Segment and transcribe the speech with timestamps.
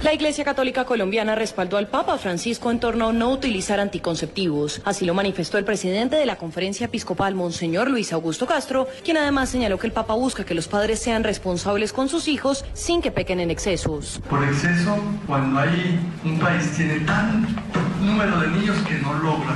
[0.00, 4.82] La Iglesia Católica Colombiana respaldó al Papa Francisco en torno a no utilizar anticonceptivos.
[4.84, 9.50] Así lo manifestó el presidente de la Conferencia Episcopal, Monseñor Luis Augusto Castro, quien además
[9.50, 13.12] señaló que el Papa busca que los padres sean responsables con sus hijos sin que
[13.12, 14.20] pequen en excesos.
[14.28, 14.96] Por exceso,
[15.28, 19.54] cuando hay un país tiene tanto número de niños que no logra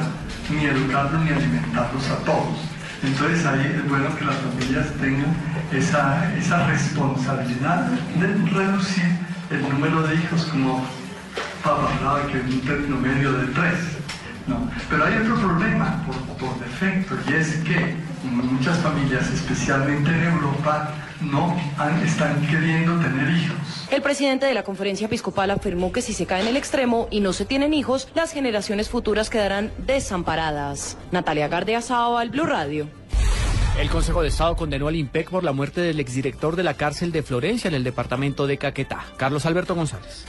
[0.48, 2.56] ni educarlos ni alimentarlos a todos.
[3.02, 5.34] Entonces ahí es bueno que las familias tengan
[5.72, 7.86] esa responsabilidad
[8.18, 10.84] de reducir el número de hijos como
[11.64, 13.78] hablaba que un término medio de tres.
[14.46, 14.70] No.
[14.88, 16.04] Pero hay otro problema
[16.38, 21.56] por, defecto y es que muchas familias, especialmente en Europa, no
[22.04, 23.56] están queriendo tener hijos.
[23.90, 27.20] El presidente de la conferencia episcopal afirmó que si se cae en el extremo y
[27.20, 30.96] no se tienen hijos, las generaciones futuras quedarán desamparadas.
[31.10, 31.80] Natalia Gardea
[32.18, 32.88] al Blue Radio.
[33.78, 37.12] El Consejo de Estado condenó al IMPEC por la muerte del exdirector de la cárcel
[37.12, 40.24] de Florencia en el departamento de Caquetá, Carlos Alberto González.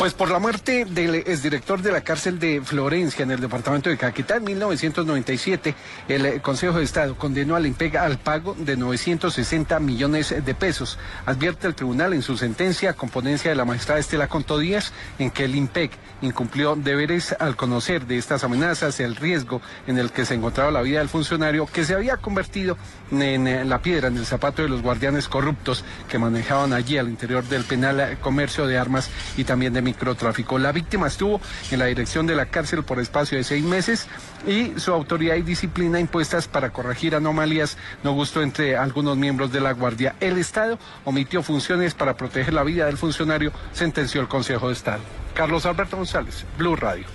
[0.00, 3.98] Pues por la muerte del exdirector de la cárcel de Florencia en el departamento de
[3.98, 5.74] Caquetá en 1997,
[6.08, 10.98] el eh, Consejo de Estado condenó al IMPEG al pago de 960 millones de pesos.
[11.26, 15.44] Advierte el tribunal en su sentencia con ponencia de la magistrada Estela Contodías en que
[15.44, 15.90] el IMPEG
[16.22, 20.80] incumplió deberes al conocer de estas amenazas, el riesgo en el que se encontraba la
[20.80, 22.78] vida del funcionario que se había convertido
[23.10, 27.10] en eh, la piedra en el zapato de los guardianes corruptos que manejaban allí al
[27.10, 30.58] interior del penal eh, comercio de armas y también de microtráfico.
[30.58, 34.06] La víctima estuvo en la dirección de la cárcel por espacio de seis meses
[34.46, 39.60] y su autoridad y disciplina impuestas para corregir anomalías no gustó entre algunos miembros de
[39.60, 40.14] la Guardia.
[40.20, 45.00] El Estado omitió funciones para proteger la vida del funcionario, sentenció el Consejo de Estado.
[45.34, 47.06] Carlos Alberto González, Blue Radio.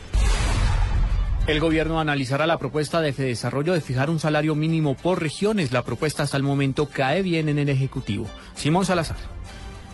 [1.47, 5.71] El gobierno analizará la propuesta de Desarrollo de fijar un salario mínimo por regiones.
[5.71, 8.27] La propuesta hasta el momento cae bien en el Ejecutivo.
[8.55, 9.17] Simón Salazar.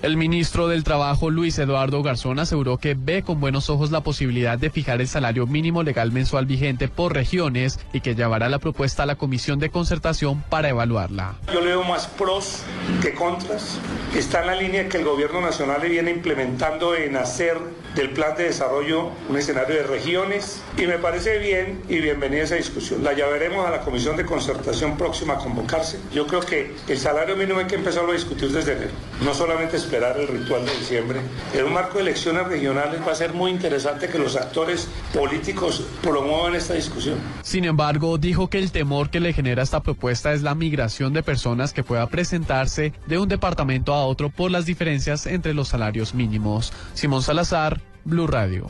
[0.01, 4.57] El ministro del Trabajo, Luis Eduardo Garzón, aseguró que ve con buenos ojos la posibilidad
[4.57, 9.03] de fijar el salario mínimo legal mensual vigente por regiones y que llevará la propuesta
[9.03, 11.35] a la Comisión de Concertación para evaluarla.
[11.53, 12.63] Yo leo más pros
[13.03, 13.77] que contras.
[14.15, 17.59] Está en la línea que el gobierno nacional viene implementando en hacer
[17.95, 22.55] del plan de desarrollo un escenario de regiones y me parece bien y bienvenida esa
[22.55, 23.03] discusión.
[23.03, 25.99] La llevaremos a la Comisión de Concertación próxima a convocarse.
[26.11, 28.91] Yo creo que el salario mínimo hay que empezarlo a discutir desde enero.
[29.23, 31.19] No solamente esperar el ritual de diciembre.
[31.53, 35.85] En un marco de elecciones regionales va a ser muy interesante que los actores políticos
[36.01, 37.17] promuevan esta discusión.
[37.41, 41.23] Sin embargo, dijo que el temor que le genera esta propuesta es la migración de
[41.23, 46.13] personas que pueda presentarse de un departamento a otro por las diferencias entre los salarios
[46.13, 46.71] mínimos.
[46.93, 48.69] Simón Salazar, Blue Radio.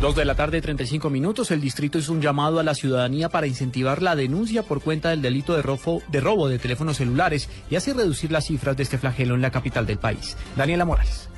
[0.00, 1.50] Dos de la tarde, 35 minutos.
[1.50, 5.22] El distrito hizo un llamado a la ciudadanía para incentivar la denuncia por cuenta del
[5.22, 8.98] delito de robo, de robo de teléfonos celulares y así reducir las cifras de este
[8.98, 10.36] flagelo en la capital del país.
[10.54, 11.30] Daniela Morales.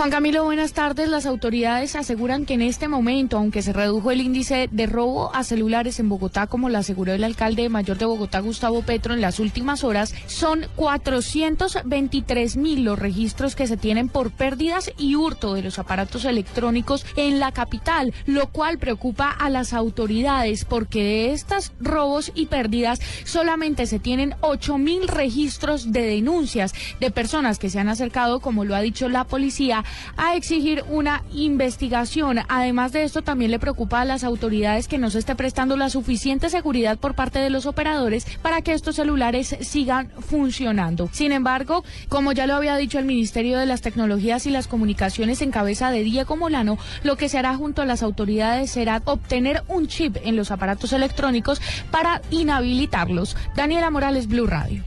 [0.00, 1.10] Juan Camilo, buenas tardes.
[1.10, 5.44] Las autoridades aseguran que en este momento, aunque se redujo el índice de robo a
[5.44, 9.38] celulares en Bogotá, como lo aseguró el alcalde mayor de Bogotá, Gustavo Petro, en las
[9.40, 15.60] últimas horas, son 423 mil los registros que se tienen por pérdidas y hurto de
[15.60, 21.72] los aparatos electrónicos en la capital, lo cual preocupa a las autoridades porque de estos
[21.78, 27.80] robos y pérdidas solamente se tienen 8 mil registros de denuncias de personas que se
[27.80, 29.84] han acercado, como lo ha dicho la policía,
[30.16, 32.40] a exigir una investigación.
[32.48, 35.90] Además de esto, también le preocupa a las autoridades que no se esté prestando la
[35.90, 41.08] suficiente seguridad por parte de los operadores para que estos celulares sigan funcionando.
[41.12, 45.42] Sin embargo, como ya lo había dicho el Ministerio de las Tecnologías y las Comunicaciones
[45.42, 49.62] en cabeza de Diego Molano, lo que se hará junto a las autoridades será obtener
[49.68, 51.60] un chip en los aparatos electrónicos
[51.90, 53.36] para inhabilitarlos.
[53.56, 54.82] Daniela Morales, Blue Radio.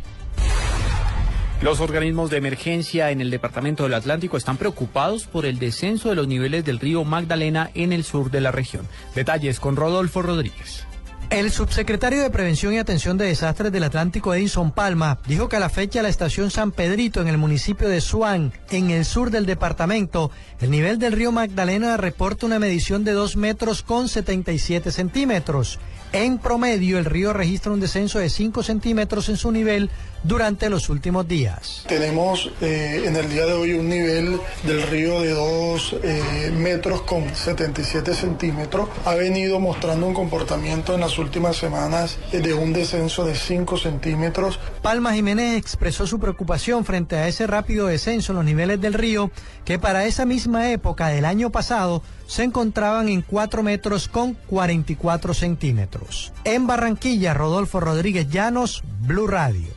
[1.64, 6.16] Los organismos de emergencia en el Departamento del Atlántico están preocupados por el descenso de
[6.16, 8.86] los niveles del río Magdalena en el sur de la región.
[9.16, 10.86] Detalles con Rodolfo Rodríguez.
[11.30, 15.62] El subsecretario de Prevención y Atención de Desastres del Atlántico, Edison Palma, dijo que a
[15.62, 19.46] la fecha la estación San Pedrito en el municipio de Suán, en el sur del
[19.46, 25.80] departamento, el nivel del río Magdalena reporta una medición de 2 metros con 77 centímetros.
[26.14, 29.90] En promedio, el río registra un descenso de 5 centímetros en su nivel
[30.22, 31.84] durante los últimos días.
[31.88, 37.02] Tenemos eh, en el día de hoy un nivel del río de 2 eh, metros
[37.02, 38.90] con 77 centímetros.
[39.06, 44.60] Ha venido mostrando un comportamiento en las últimas semanas de un descenso de 5 centímetros.
[44.84, 49.32] Palma Jiménez expresó su preocupación frente a ese rápido descenso en los niveles del río
[49.66, 55.34] que para esa misma época del año pasado se encontraban en 4 metros con 44
[55.34, 56.03] centímetros.
[56.44, 59.74] En Barranquilla, Rodolfo Rodríguez Llanos, Blue Radio.